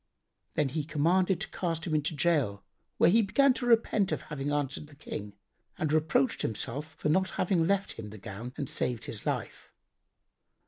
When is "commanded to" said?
0.83-1.49